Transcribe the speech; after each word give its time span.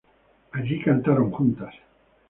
Allí 0.53 0.81
cantaron 0.81 1.29
juntas. 1.29 1.75